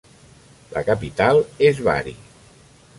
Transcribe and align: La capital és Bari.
La 0.71 0.83
capital 0.89 1.43
és 1.71 1.85
Bari. 1.91 2.19